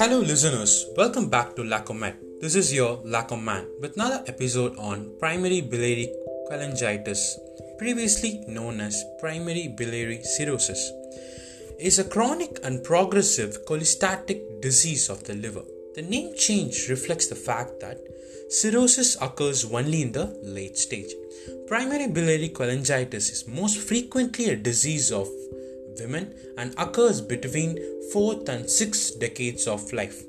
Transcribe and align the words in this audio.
Hello, 0.00 0.20
listeners. 0.20 0.86
Welcome 0.96 1.28
back 1.28 1.54
to 1.56 1.62
Lacomet. 1.62 2.14
This 2.40 2.54
is 2.54 2.72
your 2.72 3.02
Lacoman 3.04 3.66
with 3.82 3.96
another 3.96 4.24
episode 4.26 4.74
on 4.78 5.12
primary 5.18 5.60
biliary 5.60 6.10
cholangitis, 6.50 7.36
previously 7.76 8.42
known 8.48 8.80
as 8.80 9.04
primary 9.20 9.68
biliary 9.68 10.22
cirrhosis. 10.22 10.90
Is 11.78 11.98
a 11.98 12.04
chronic 12.04 12.60
and 12.64 12.82
progressive 12.82 13.66
cholestatic 13.66 14.62
disease 14.62 15.10
of 15.10 15.24
the 15.24 15.34
liver. 15.34 15.64
The 15.94 16.00
name 16.00 16.32
change 16.34 16.88
reflects 16.88 17.26
the 17.26 17.34
fact 17.34 17.80
that 17.80 18.00
cirrhosis 18.48 19.18
occurs 19.20 19.66
only 19.66 20.00
in 20.00 20.12
the 20.12 20.34
late 20.42 20.78
stage. 20.78 21.12
Primary 21.66 22.08
biliary 22.08 22.48
cholangitis 22.48 23.30
is 23.30 23.44
most 23.46 23.76
frequently 23.76 24.48
a 24.48 24.56
disease 24.56 25.12
of 25.12 25.28
women 25.98 26.34
and 26.56 26.74
occurs 26.78 27.20
between 27.20 27.78
4th 28.12 28.48
and 28.48 28.64
6th 28.64 29.18
decades 29.18 29.66
of 29.66 29.92
life. 29.92 30.22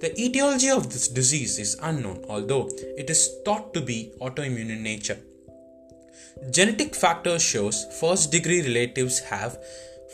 The 0.00 0.12
etiology 0.20 0.70
of 0.70 0.92
this 0.92 1.08
disease 1.08 1.58
is 1.58 1.78
unknown, 1.80 2.24
although 2.28 2.68
it 2.98 3.08
is 3.10 3.36
thought 3.44 3.72
to 3.74 3.80
be 3.80 4.12
autoimmune 4.20 4.70
in 4.70 4.82
nature. 4.82 5.18
Genetic 6.50 6.94
factors 6.94 7.42
shows 7.42 7.86
first 8.00 8.32
degree 8.32 8.62
relatives 8.62 9.20
have 9.20 9.58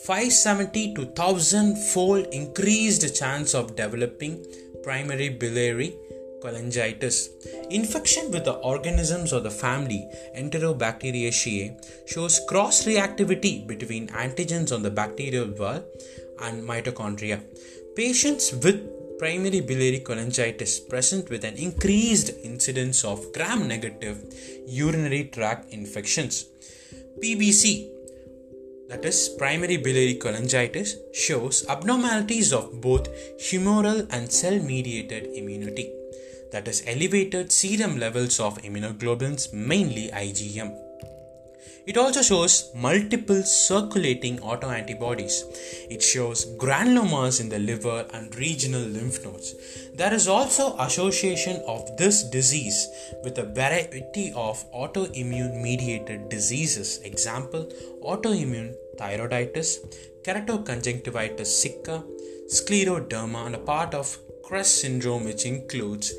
570 0.04 0.94
to 0.94 1.04
1000 1.06 1.76
fold 1.76 2.26
increased 2.32 3.16
chance 3.18 3.54
of 3.54 3.76
developing 3.76 4.44
primary 4.82 5.28
biliary 5.28 5.94
cholangitis. 6.42 7.28
Infection 7.70 8.30
with 8.30 8.44
the 8.44 8.54
organisms 8.72 9.32
of 9.32 9.42
the 9.42 9.50
family 9.50 10.08
Enterobacteriaceae 10.36 11.66
shows 12.06 12.40
cross 12.48 12.84
reactivity 12.84 13.66
between 13.66 14.08
antigens 14.08 14.72
on 14.74 14.82
the 14.82 14.90
bacterial 14.90 15.48
wall 15.58 15.82
and 16.42 16.62
mitochondria. 16.62 17.42
Patients 17.94 18.52
with 18.52 18.80
primary 19.18 19.60
biliary 19.60 20.00
cholangitis 20.00 20.88
present 20.88 21.28
with 21.28 21.44
an 21.44 21.56
increased 21.56 22.30
incidence 22.42 23.04
of 23.04 23.32
gram 23.34 23.68
negative 23.68 24.18
urinary 24.66 25.24
tract 25.24 25.70
infections. 25.72 26.46
PBC 27.22 27.90
that 28.88 29.04
is 29.04 29.28
primary 29.38 29.76
biliary 29.76 30.16
cholangitis 30.16 30.94
shows 31.14 31.64
abnormalities 31.68 32.52
of 32.52 32.80
both 32.80 33.08
humoral 33.38 34.04
and 34.10 34.32
cell 34.32 34.58
mediated 34.58 35.26
immunity 35.26 35.92
that 36.52 36.68
is 36.68 36.82
elevated 36.86 37.52
serum 37.52 37.98
levels 37.98 38.40
of 38.40 38.60
immunoglobulins, 38.62 39.52
mainly 39.52 40.10
IgM. 40.12 40.76
It 41.86 41.96
also 41.96 42.22
shows 42.22 42.70
multiple 42.74 43.42
circulating 43.42 44.38
autoantibodies. 44.38 45.42
It 45.90 46.02
shows 46.02 46.44
granulomas 46.56 47.40
in 47.40 47.48
the 47.48 47.58
liver 47.58 48.06
and 48.12 48.34
regional 48.36 48.82
lymph 48.82 49.24
nodes. 49.24 49.54
There 49.94 50.12
is 50.12 50.28
also 50.28 50.76
association 50.78 51.62
of 51.66 51.96
this 51.96 52.22
disease 52.24 52.86
with 53.24 53.38
a 53.38 53.44
variety 53.44 54.32
of 54.36 54.62
autoimmune 54.72 55.60
mediated 55.62 56.28
diseases. 56.28 57.00
Example: 57.02 57.64
autoimmune 58.02 58.74
thyroiditis, 58.98 59.78
keratoconjunctivitis 60.22 61.46
sicca, 61.46 62.04
scleroderma, 62.48 63.46
and 63.46 63.54
a 63.54 63.58
part 63.58 63.94
of 63.94 64.18
CREST 64.42 64.82
syndrome, 64.82 65.24
which 65.24 65.46
includes 65.46 66.12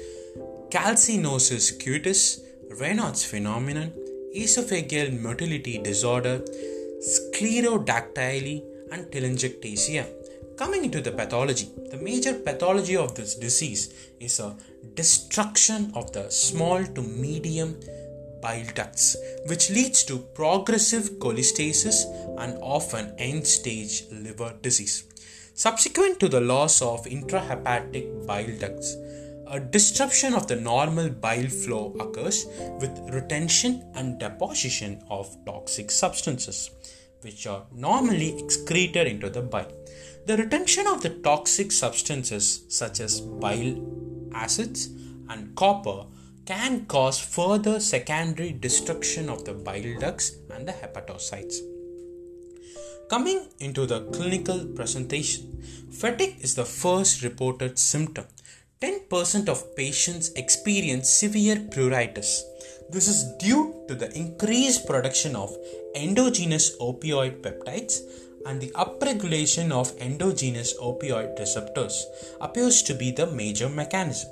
calcinosis 0.72 1.66
cutis, 1.84 2.40
Raynaud's 2.80 3.26
phenomenon, 3.26 3.92
esophageal 4.34 5.20
motility 5.20 5.78
disorder, 5.78 6.42
sclerodactyly, 7.12 8.64
and 8.92 9.06
telangiectasia. 9.08 10.06
Coming 10.56 10.86
into 10.86 11.02
the 11.02 11.12
pathology, 11.12 11.68
the 11.90 11.98
major 11.98 12.34
pathology 12.36 12.96
of 12.96 13.16
this 13.16 13.36
disease 13.36 14.12
is 14.22 14.40
a 14.40 14.56
destruction 14.94 15.92
of 15.94 16.14
the 16.14 16.30
small 16.30 16.86
to 16.86 17.02
medium 17.02 17.78
bile 18.42 18.66
ducts, 18.74 19.18
which 19.48 19.70
leads 19.72 20.06
to 20.06 20.20
progressive 20.20 21.20
cholestasis 21.20 22.06
and 22.40 22.58
often 22.62 23.14
end 23.18 23.46
stage 23.46 24.04
liver 24.10 24.54
disease. 24.62 25.04
Subsequent 25.54 26.20
to 26.22 26.30
the 26.30 26.40
loss 26.40 26.81
of 26.81 27.06
intrahepatic 27.06 28.26
bile 28.26 28.58
ducts, 28.58 28.96
a 29.51 29.59
disruption 29.59 30.34
of 30.34 30.47
the 30.47 30.56
normal 30.56 31.09
bile 31.09 31.50
flow 31.50 31.94
occurs 32.00 32.45
with 32.79 32.97
retention 33.13 33.84
and 33.95 34.17
deposition 34.17 35.03
of 35.09 35.38
toxic 35.45 35.91
substances, 35.91 36.72
which 37.19 37.45
are 37.45 37.66
normally 37.73 38.39
excreted 38.41 39.07
into 39.07 39.29
the 39.29 39.41
bile. 39.41 39.69
The 40.25 40.38
retention 40.38 40.88
of 40.88 41.01
the 41.01 41.09
toxic 41.09 41.73
substances, 41.73 42.63
such 42.69 43.01
as 43.01 43.19
bile 43.19 43.75
acids 44.34 44.88
and 45.29 45.53
copper, 45.57 46.06
can 46.45 46.85
cause 46.85 47.19
further 47.19 47.81
secondary 47.81 48.53
destruction 48.53 49.29
of 49.29 49.44
the 49.44 49.53
bile 49.53 50.00
ducts 50.00 50.31
and 50.50 50.66
the 50.66 50.72
hepatocytes. 50.72 51.57
Coming 53.09 53.47
into 53.59 53.85
the 53.85 54.06
clinical 54.12 54.63
presentation, 54.63 55.62
fatigue 55.91 56.38
is 56.39 56.56
the 56.56 56.63
first 56.63 57.22
reported 57.22 57.78
symptom 57.78 58.25
10% 58.81 59.47
of 59.47 59.75
patients 59.75 60.31
experience 60.36 61.08
severe 61.08 61.58
pruritus. 61.58 62.42
This 62.90 63.08
is 63.08 63.31
due 63.38 63.86
to 63.88 63.94
the 63.94 64.12
increased 64.18 64.88
production 64.88 65.36
of 65.36 65.56
endogenous 65.96 66.75
opioid 66.78 67.42
peptides 67.42 68.02
and 68.47 68.59
the 68.59 68.72
upregulation 68.72 69.72
of 69.72 69.96
endogenous 70.02 70.74
opioid 70.80 71.38
receptors 71.38 72.08
appears 72.42 72.81
to 72.81 72.96
be 72.96 73.12
the 73.12 73.28
major 73.28 73.69
mechanism. 73.69 74.31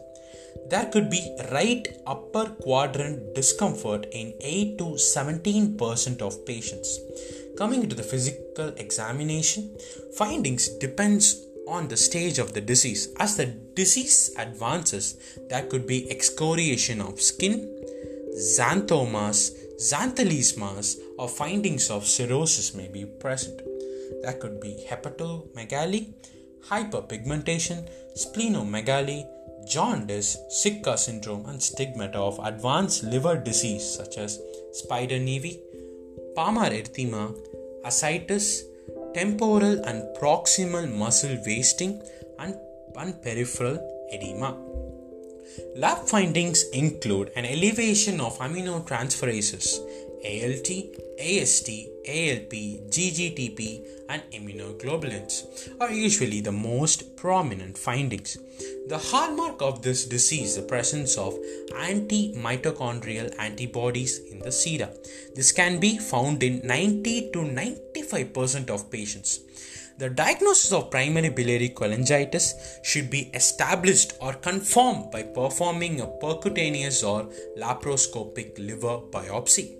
There 0.68 0.86
could 0.86 1.12
be 1.12 1.36
right 1.52 1.88
upper 2.08 2.46
quadrant 2.46 3.36
discomfort 3.36 4.08
in 4.12 4.34
8 4.42 4.80
to 4.80 4.84
17% 4.96 6.22
of 6.24 6.46
patients. 6.46 7.00
Coming 7.56 7.88
to 7.88 7.96
the 7.96 8.04
physical 8.04 8.70
examination, 8.78 9.78
findings 10.18 10.70
depends 10.80 11.46
on 11.69 11.88
the 11.88 11.97
stage 11.97 12.40
of 12.40 12.53
the 12.53 12.62
disease. 12.62 13.09
As 13.19 13.38
the 13.38 13.46
disease 13.46 14.34
advances, 14.38 15.18
there 15.50 15.63
could 15.63 15.85
be 15.85 16.09
excoriation 16.12 17.02
of 17.02 17.22
skin, 17.22 17.57
xanthomas, 18.35 19.52
xanthelasmas, 19.80 20.97
or 21.18 21.30
findings 21.30 21.90
of 21.90 22.06
cirrhosis 22.06 22.74
may 22.74 22.88
be 22.88 23.06
present. 23.06 23.62
There 24.24 24.34
could 24.34 24.59
be 24.59 24.85
hepatomegaly, 24.90 26.13
hyperpigmentation, 26.68 27.88
splenomegaly, 28.18 29.25
jaundice, 29.68 30.38
Sicca 30.50 30.97
syndrome, 30.97 31.46
and 31.46 31.62
stigmata 31.62 32.18
of 32.18 32.40
advanced 32.44 33.03
liver 33.03 33.38
disease 33.38 33.86
such 33.96 34.18
as 34.18 34.40
spider 34.74 35.19
nevi, 35.19 35.59
palmar 36.36 36.69
erythema, 36.69 37.38
ascites, 37.86 38.63
temporal 39.14 39.84
and 39.86 40.03
proximal 40.18 40.92
muscle 40.92 41.38
wasting, 41.46 42.02
and, 42.40 42.56
and 42.96 43.22
peripheral 43.22 43.78
edema. 44.12 44.56
Lab 45.75 46.08
findings 46.08 46.64
include 46.70 47.31
an 47.36 47.46
elevation 47.46 48.22
of 48.22 48.38
aminotransferases 48.40 49.80
ALT, 50.24 50.69
AST, 51.18 51.69
ALP, 52.06 52.53
GGTP, 52.90 53.85
and 54.09 54.22
immunoglobulins 54.34 55.69
are 55.80 55.91
usually 55.91 56.41
the 56.41 56.52
most 56.52 57.16
prominent 57.16 57.78
findings. 57.78 58.38
The 58.88 58.97
hallmark 58.97 59.62
of 59.62 59.81
this 59.81 60.06
disease 60.06 60.50
is 60.50 60.56
the 60.57 60.63
presence 60.63 61.18
of 61.18 61.38
anti 61.78 62.34
mitochondrial 62.35 63.34
antibodies 63.40 64.19
in 64.31 64.40
the 64.40 64.52
sera. 64.52 64.90
This 65.35 65.52
can 65.53 65.80
be 65.80 65.97
found 65.97 66.44
in 66.44 66.68
90 66.68 67.31
to 67.31 67.40
95% 67.40 68.69
of 68.69 68.91
patients. 68.91 69.40
The 70.00 70.09
diagnosis 70.09 70.72
of 70.72 70.91
primary 70.91 71.30
biliary 71.30 71.69
cholangitis 71.69 72.53
should 72.84 73.09
be 73.09 73.30
established 73.34 74.13
or 74.22 74.33
confirmed 74.33 75.12
by 75.12 75.24
performing 75.24 76.00
a 76.01 76.07
percutaneous 76.07 77.04
or 77.07 77.30
laparoscopic 77.57 78.57
liver 78.57 79.00
biopsy. 79.12 79.79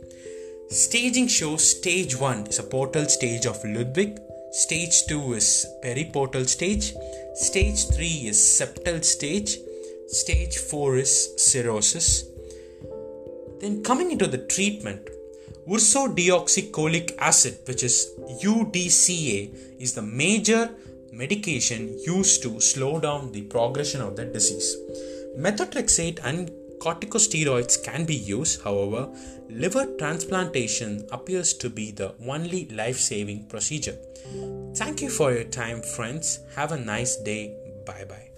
Staging 0.71 1.27
shows 1.27 1.68
stage 1.68 2.16
1 2.16 2.45
is 2.45 2.60
a 2.60 2.63
portal 2.63 3.06
stage 3.06 3.48
of 3.48 3.63
Ludwig, 3.66 4.19
stage 4.51 5.07
2 5.07 5.33
is 5.33 5.66
periportal 5.83 6.48
stage, 6.48 6.94
stage 7.33 7.88
3 7.88 8.06
is 8.27 8.38
septal 8.38 9.04
stage, 9.04 9.57
stage 10.10 10.60
4 10.60 10.98
is 10.98 11.33
cirrhosis. 11.38 12.25
Then 13.60 13.81
coming 13.81 14.12
into 14.12 14.27
the 14.27 14.45
treatment, 14.45 15.10
ursodeoxycholic 15.68 17.16
acid, 17.18 17.57
which 17.66 17.81
is 17.81 18.12
UDCA, 18.44 19.81
is 19.81 19.95
the 19.95 20.04
major 20.04 20.69
medication 21.12 21.98
used 22.06 22.44
to 22.44 22.62
slow 22.62 23.00
down 23.00 23.31
the 23.31 23.42
progression 23.42 24.01
of 24.01 24.16
the 24.16 24.25
disease. 24.25 24.77
Methotrexate 25.36 26.19
and 26.24 26.51
Corticosteroids 26.80 27.84
can 27.84 28.06
be 28.06 28.16
used, 28.16 28.62
however, 28.64 29.10
liver 29.50 29.86
transplantation 29.98 31.06
appears 31.12 31.54
to 31.54 31.70
be 31.70 31.92
the 31.92 32.16
only 32.28 32.68
life 32.70 32.98
saving 32.98 33.44
procedure. 33.48 33.98
Thank 34.76 35.02
you 35.02 35.10
for 35.10 35.34
your 35.34 35.44
time, 35.44 35.81
friends. 35.81 36.40
Have 36.56 36.72
a 36.72 36.78
nice 36.78 37.18
day. 37.18 37.56
Bye 37.86 38.06
bye. 38.08 38.30